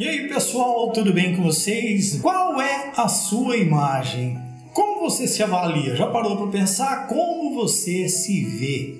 E 0.00 0.08
aí 0.08 0.28
pessoal, 0.28 0.90
tudo 0.92 1.12
bem 1.12 1.36
com 1.36 1.42
vocês? 1.42 2.18
Qual 2.22 2.58
é 2.58 2.90
a 2.96 3.06
sua 3.06 3.58
imagem? 3.58 4.38
Como 4.72 5.02
você 5.02 5.28
se 5.28 5.42
avalia? 5.42 5.94
Já 5.94 6.06
parou 6.06 6.38
para 6.38 6.46
pensar 6.46 7.06
como 7.06 7.54
você 7.54 8.08
se 8.08 8.42
vê? 8.42 8.94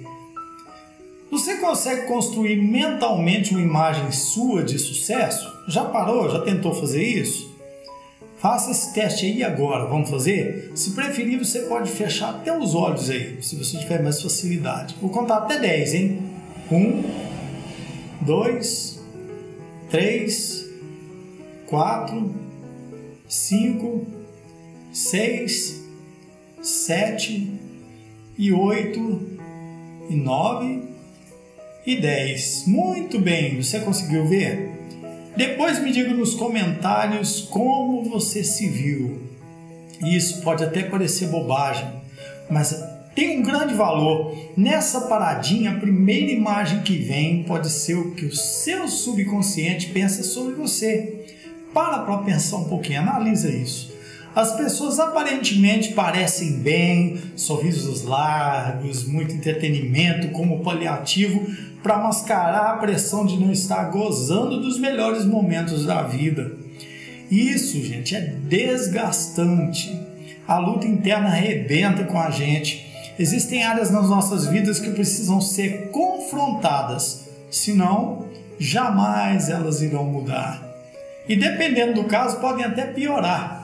Você 1.30 1.56
consegue 1.56 2.06
construir 2.06 2.56
mentalmente 2.56 3.52
uma 3.52 3.62
imagem 3.62 4.12
sua 4.12 4.62
de 4.62 4.78
sucesso? 4.78 5.50
Já 5.66 5.86
parou? 5.86 6.28
Já 6.28 6.40
tentou 6.40 6.74
fazer 6.74 7.02
isso? 7.02 7.50
Faça 8.36 8.70
esse 8.70 8.92
teste 8.92 9.24
aí 9.24 9.42
agora, 9.42 9.86
vamos 9.86 10.10
fazer? 10.10 10.70
Se 10.74 10.90
preferir, 10.90 11.38
você 11.38 11.60
pode 11.60 11.90
fechar 11.90 12.28
até 12.28 12.54
os 12.54 12.74
olhos 12.74 13.08
aí, 13.08 13.38
se 13.40 13.56
você 13.56 13.78
tiver 13.78 14.02
mais 14.02 14.20
facilidade. 14.20 14.94
Vou 15.00 15.08
contar 15.08 15.38
até 15.38 15.58
10, 15.58 15.94
hein? 15.94 16.22
1, 16.70 17.04
2, 18.20 19.00
3, 19.88 20.69
quatro, 21.70 22.34
cinco, 23.28 24.04
seis, 24.92 25.80
sete 26.60 27.52
e 28.36 28.52
oito 28.52 29.38
e 30.10 30.16
nove 30.16 30.82
e 31.86 32.00
dez. 32.00 32.64
Muito 32.66 33.20
bem, 33.20 33.62
você 33.62 33.78
conseguiu 33.78 34.26
ver? 34.26 34.72
Depois 35.36 35.80
me 35.80 35.92
diga 35.92 36.12
nos 36.12 36.34
comentários 36.34 37.42
como 37.42 38.02
você 38.02 38.42
se 38.42 38.68
viu. 38.68 39.20
Isso 40.04 40.42
pode 40.42 40.64
até 40.64 40.82
parecer 40.82 41.28
bobagem, 41.28 41.88
mas 42.50 42.74
tem 43.14 43.38
um 43.38 43.42
grande 43.42 43.74
valor. 43.74 44.34
Nessa 44.56 45.02
paradinha, 45.02 45.70
a 45.70 45.78
primeira 45.78 46.32
imagem 46.32 46.82
que 46.82 46.96
vem 46.96 47.44
pode 47.44 47.70
ser 47.70 47.94
o 47.94 48.10
que 48.12 48.24
o 48.24 48.34
seu 48.34 48.88
subconsciente 48.88 49.90
pensa 49.90 50.24
sobre 50.24 50.54
você. 50.54 51.39
Para 51.72 52.00
para 52.00 52.18
pensar 52.18 52.56
um 52.56 52.64
pouquinho, 52.64 53.00
analisa 53.00 53.48
isso. 53.48 53.90
As 54.34 54.52
pessoas 54.52 55.00
aparentemente 55.00 55.92
parecem 55.92 56.58
bem, 56.60 57.20
sorrisos 57.34 58.04
largos, 58.04 59.04
muito 59.04 59.34
entretenimento 59.34 60.28
como 60.28 60.60
paliativo 60.60 61.44
para 61.82 61.98
mascarar 61.98 62.74
a 62.74 62.76
pressão 62.76 63.26
de 63.26 63.36
não 63.36 63.50
estar 63.50 63.84
gozando 63.90 64.60
dos 64.60 64.78
melhores 64.78 65.24
momentos 65.24 65.84
da 65.84 66.02
vida. 66.02 66.52
Isso, 67.28 67.82
gente, 67.82 68.14
é 68.14 68.20
desgastante. 68.20 69.98
A 70.46 70.58
luta 70.58 70.86
interna 70.86 71.28
arrebenta 71.28 72.04
com 72.04 72.18
a 72.18 72.30
gente. 72.30 72.86
Existem 73.18 73.64
áreas 73.64 73.90
nas 73.90 74.08
nossas 74.08 74.46
vidas 74.46 74.78
que 74.78 74.90
precisam 74.90 75.40
ser 75.40 75.90
confrontadas, 75.90 77.28
senão 77.50 78.26
jamais 78.58 79.48
elas 79.48 79.82
irão 79.82 80.04
mudar 80.04 80.69
e 81.28 81.36
dependendo 81.36 82.02
do 82.02 82.04
caso 82.04 82.40
podem 82.40 82.64
até 82.64 82.86
piorar. 82.86 83.60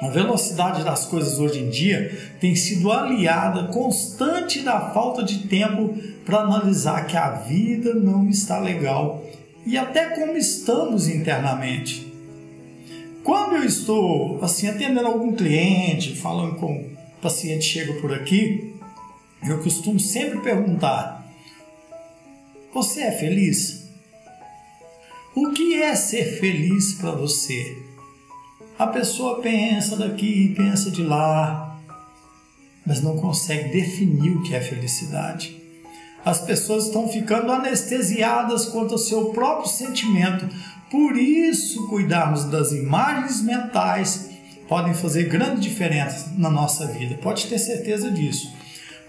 A 0.00 0.08
velocidade 0.08 0.82
das 0.82 1.04
coisas 1.04 1.38
hoje 1.38 1.60
em 1.60 1.68
dia 1.68 2.32
tem 2.40 2.56
sido 2.56 2.90
aliada 2.90 3.64
constante 3.64 4.60
da 4.60 4.92
falta 4.92 5.22
de 5.22 5.46
tempo 5.46 5.94
para 6.24 6.40
analisar 6.40 7.06
que 7.06 7.16
a 7.16 7.30
vida 7.32 7.92
não 7.92 8.28
está 8.28 8.58
legal 8.58 9.22
e 9.66 9.76
até 9.76 10.06
como 10.06 10.36
estamos 10.38 11.06
internamente. 11.06 12.10
Quando 13.22 13.56
eu 13.56 13.64
estou 13.64 14.42
assim 14.42 14.68
atendendo 14.68 15.06
algum 15.06 15.34
cliente, 15.34 16.16
falando 16.16 16.56
com 16.56 16.72
um 16.72 16.96
paciente 17.20 17.64
chega 17.64 17.92
por 18.00 18.14
aqui, 18.14 18.74
eu 19.46 19.62
costumo 19.62 20.00
sempre 20.00 20.40
perguntar: 20.40 21.30
Você 22.72 23.02
é 23.02 23.12
feliz? 23.12 23.89
O 25.32 25.52
que 25.52 25.80
é 25.80 25.94
ser 25.94 26.40
feliz 26.40 26.94
para 26.94 27.12
você? 27.12 27.78
A 28.76 28.88
pessoa 28.88 29.40
pensa 29.40 29.96
daqui, 29.96 30.52
pensa 30.56 30.90
de 30.90 31.04
lá, 31.04 31.80
mas 32.84 33.00
não 33.00 33.16
consegue 33.16 33.70
definir 33.70 34.32
o 34.32 34.42
que 34.42 34.56
é 34.56 34.60
felicidade. 34.60 35.56
As 36.24 36.40
pessoas 36.40 36.86
estão 36.86 37.08
ficando 37.08 37.52
anestesiadas 37.52 38.66
quanto 38.66 38.92
ao 38.92 38.98
seu 38.98 39.26
próprio 39.26 39.70
sentimento. 39.70 40.48
Por 40.90 41.16
isso, 41.16 41.86
cuidarmos 41.86 42.44
das 42.46 42.72
imagens 42.72 43.40
mentais 43.40 44.30
podem 44.68 44.94
fazer 44.94 45.28
grande 45.28 45.60
diferença 45.60 46.34
na 46.36 46.50
nossa 46.50 46.88
vida. 46.88 47.14
Pode 47.22 47.46
ter 47.46 47.58
certeza 47.58 48.10
disso. 48.10 48.52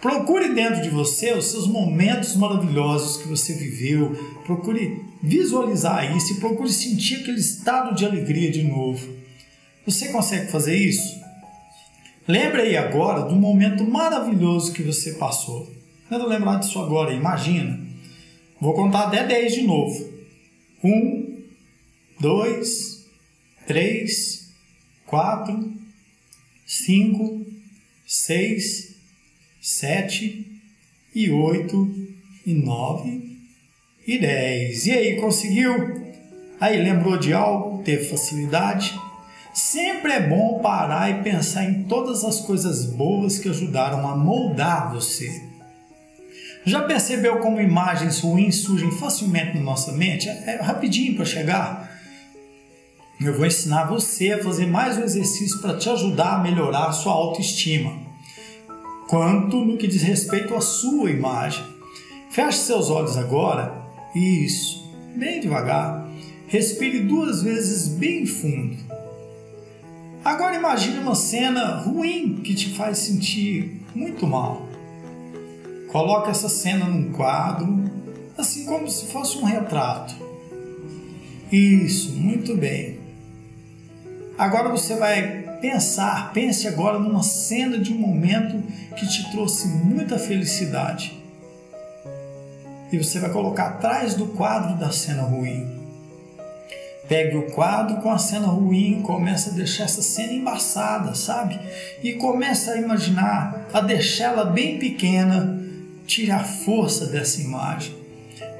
Procure 0.01 0.55
dentro 0.55 0.81
de 0.81 0.89
você 0.89 1.31
os 1.33 1.51
seus 1.51 1.67
momentos 1.67 2.35
maravilhosos 2.35 3.21
que 3.21 3.27
você 3.27 3.53
viveu. 3.53 4.15
Procure 4.45 4.99
visualizar 5.21 6.17
isso 6.17 6.33
e 6.33 6.39
procure 6.39 6.71
sentir 6.71 7.17
aquele 7.17 7.39
estado 7.39 7.93
de 7.95 8.03
alegria 8.03 8.49
de 8.49 8.63
novo. 8.63 9.07
Você 9.85 10.09
consegue 10.09 10.51
fazer 10.51 10.75
isso? 10.75 11.21
Lembre 12.27 12.61
aí 12.63 12.77
agora 12.77 13.21
do 13.21 13.35
momento 13.35 13.83
maravilhoso 13.83 14.73
que 14.73 14.81
você 14.81 15.13
passou. 15.13 15.71
Tenta 16.09 16.25
lembrar 16.25 16.57
disso 16.57 16.79
agora, 16.79 17.13
imagina. 17.13 17.79
Vou 18.59 18.73
contar 18.73 19.07
até 19.07 19.25
10 19.25 19.53
de 19.53 19.61
novo. 19.61 20.11
1, 20.83 21.43
2, 22.19 23.05
3, 23.67 24.51
4, 25.05 25.73
5, 26.65 27.45
6, 28.07 28.95
sete 29.61 30.59
e 31.13 31.29
oito 31.29 31.87
e 32.43 32.51
nove 32.51 33.37
e 34.07 34.17
dez. 34.17 34.87
E 34.87 34.91
aí, 34.91 35.21
conseguiu? 35.21 36.01
Aí 36.59 36.81
lembrou 36.81 37.15
de 37.15 37.31
algo? 37.31 37.83
Teve 37.83 38.05
facilidade? 38.05 38.99
Sempre 39.53 40.13
é 40.13 40.27
bom 40.27 40.59
parar 40.59 41.11
e 41.11 41.21
pensar 41.21 41.65
em 41.65 41.83
todas 41.83 42.23
as 42.23 42.39
coisas 42.41 42.85
boas 42.85 43.37
que 43.37 43.49
ajudaram 43.49 44.09
a 44.09 44.15
moldar 44.15 44.91
você. 44.91 45.43
Já 46.65 46.81
percebeu 46.81 47.37
como 47.39 47.61
imagens 47.61 48.19
ruins 48.19 48.57
surgem 48.57 48.91
facilmente 48.91 49.57
na 49.57 49.61
nossa 49.61 49.91
mente? 49.91 50.27
É, 50.27 50.55
é 50.55 50.61
rapidinho 50.61 51.15
para 51.15 51.25
chegar. 51.25 51.91
Eu 53.19 53.37
vou 53.37 53.45
ensinar 53.45 53.83
você 53.83 54.33
a 54.33 54.43
fazer 54.43 54.65
mais 54.65 54.97
um 54.97 55.03
exercício 55.03 55.59
para 55.59 55.77
te 55.77 55.87
ajudar 55.89 56.35
a 56.35 56.39
melhorar 56.39 56.87
a 56.87 56.91
sua 56.91 57.13
autoestima 57.13 58.00
quanto 59.11 59.57
no 59.65 59.75
que 59.75 59.87
diz 59.87 60.03
respeito 60.03 60.55
à 60.55 60.61
sua 60.61 61.11
imagem. 61.11 61.65
Feche 62.29 62.59
seus 62.59 62.89
olhos 62.89 63.17
agora. 63.17 63.83
Isso, 64.15 64.89
bem 65.17 65.41
devagar. 65.41 66.09
Respire 66.47 67.01
duas 67.01 67.43
vezes 67.43 67.89
bem 67.89 68.25
fundo. 68.25 68.77
Agora 70.23 70.55
imagine 70.55 70.99
uma 70.99 71.13
cena 71.13 71.81
ruim 71.81 72.39
que 72.41 72.55
te 72.55 72.69
faz 72.69 72.99
sentir 72.99 73.81
muito 73.93 74.25
mal. 74.25 74.65
Coloque 75.91 76.29
essa 76.29 76.47
cena 76.47 76.85
num 76.85 77.11
quadro, 77.11 77.83
assim 78.37 78.63
como 78.63 78.89
se 78.89 79.07
fosse 79.07 79.37
um 79.39 79.43
retrato. 79.43 80.15
Isso, 81.51 82.13
muito 82.13 82.55
bem. 82.55 82.97
Agora 84.37 84.69
você 84.69 84.95
vai 84.95 85.50
pensar, 85.61 86.33
pense 86.33 86.67
agora 86.67 86.99
numa 86.99 87.21
cena 87.21 87.77
de 87.77 87.93
um 87.93 87.97
momento 87.97 88.61
que 88.95 89.07
te 89.07 89.31
trouxe 89.31 89.67
muita 89.67 90.17
felicidade. 90.17 91.21
E 92.91 92.97
você 92.97 93.19
vai 93.19 93.29
colocar 93.29 93.67
atrás 93.67 94.15
do 94.15 94.25
quadro 94.25 94.77
da 94.77 94.91
cena 94.91 95.21
ruim. 95.21 95.79
Pegue 97.07 97.37
o 97.37 97.51
quadro 97.51 97.97
com 98.01 98.11
a 98.11 98.17
cena 98.17 98.47
ruim, 98.47 99.01
começa 99.01 99.51
a 99.51 99.53
deixar 99.53 99.83
essa 99.83 100.01
cena 100.01 100.33
embaçada, 100.33 101.13
sabe? 101.13 101.59
E 102.03 102.13
começa 102.13 102.71
a 102.71 102.77
imaginar, 102.77 103.67
a 103.71 103.81
deixá-la 103.81 104.45
bem 104.45 104.79
pequena, 104.79 105.61
tira 106.05 106.37
a 106.37 106.43
força 106.43 107.05
dessa 107.05 107.41
imagem. 107.41 107.95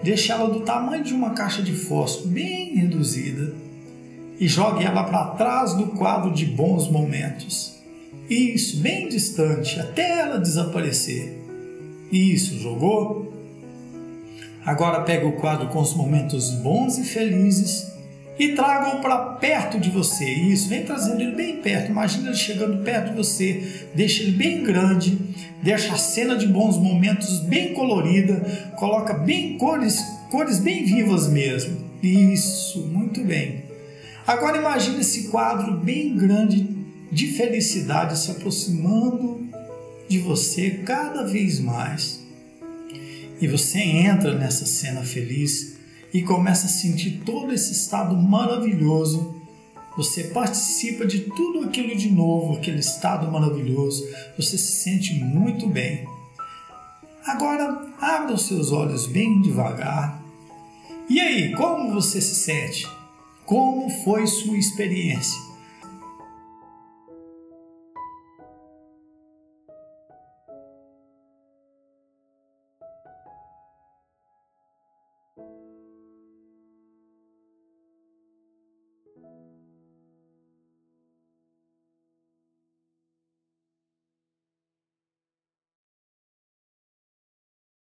Deixa 0.03 0.33
ela 0.33 0.49
do 0.49 0.61
tamanho 0.61 1.03
de 1.03 1.13
uma 1.13 1.31
caixa 1.31 1.61
de 1.61 1.73
fósforo, 1.73 2.29
bem 2.29 2.75
reduzida 2.75 3.70
e 4.41 4.47
jogue 4.47 4.83
ela 4.83 5.03
para 5.03 5.35
trás 5.35 5.75
do 5.75 5.85
quadro 5.89 6.33
de 6.33 6.47
bons 6.47 6.89
momentos. 6.89 7.75
Isso, 8.27 8.77
bem 8.77 9.07
distante, 9.07 9.79
até 9.79 10.19
ela 10.19 10.39
desaparecer. 10.39 11.39
Isso, 12.11 12.57
jogou? 12.57 13.31
Agora 14.65 15.01
pega 15.01 15.27
o 15.27 15.33
quadro 15.33 15.67
com 15.67 15.79
os 15.79 15.93
momentos 15.93 16.49
bons 16.55 16.97
e 16.97 17.03
felizes 17.03 17.91
e 18.39 18.53
traga-o 18.53 18.99
para 18.99 19.17
perto 19.35 19.79
de 19.79 19.91
você. 19.91 20.25
Isso, 20.25 20.67
vem 20.69 20.85
trazendo 20.85 21.21
ele 21.21 21.35
bem 21.35 21.57
perto. 21.57 21.91
Imagina 21.91 22.29
ele 22.29 22.37
chegando 22.37 22.83
perto 22.83 23.11
de 23.11 23.17
você. 23.17 23.89
Deixa 23.93 24.23
ele 24.23 24.31
bem 24.31 24.63
grande. 24.63 25.19
Deixa 25.61 25.93
a 25.93 25.97
cena 25.97 26.35
de 26.35 26.47
bons 26.47 26.77
momentos 26.77 27.41
bem 27.41 27.75
colorida. 27.75 28.71
Coloca 28.75 29.13
bem 29.13 29.59
cores, 29.59 30.03
cores 30.31 30.57
bem 30.57 30.83
vivas 30.83 31.27
mesmo. 31.27 31.77
Isso, 32.01 32.87
muito 32.87 33.23
bem. 33.23 33.60
Agora 34.31 34.57
imagine 34.57 35.01
esse 35.01 35.27
quadro 35.27 35.75
bem 35.75 36.15
grande 36.15 36.65
de 37.11 37.33
felicidade 37.33 38.17
se 38.17 38.31
aproximando 38.31 39.45
de 40.07 40.19
você 40.19 40.71
cada 40.85 41.25
vez 41.25 41.59
mais. 41.59 42.21
E 43.41 43.45
você 43.45 43.79
entra 43.79 44.33
nessa 44.33 44.65
cena 44.65 45.03
feliz 45.03 45.75
e 46.13 46.21
começa 46.21 46.67
a 46.67 46.69
sentir 46.69 47.23
todo 47.25 47.51
esse 47.51 47.73
estado 47.73 48.15
maravilhoso. 48.15 49.35
Você 49.97 50.23
participa 50.23 51.05
de 51.05 51.19
tudo 51.19 51.65
aquilo 51.65 51.93
de 51.93 52.09
novo, 52.09 52.55
aquele 52.55 52.79
estado 52.79 53.29
maravilhoso. 53.29 54.07
Você 54.37 54.57
se 54.57 54.71
sente 54.81 55.13
muito 55.13 55.67
bem. 55.67 56.07
Agora, 57.25 57.85
abra 57.99 58.33
os 58.33 58.43
seus 58.43 58.71
olhos 58.71 59.07
bem 59.07 59.41
devagar. 59.41 60.23
E 61.09 61.19
aí, 61.19 61.51
como 61.51 61.91
você 61.91 62.21
se 62.21 62.35
sente? 62.35 63.00
Como 63.51 63.89
foi 63.89 64.25
sua 64.27 64.57
experiência? 64.57 65.50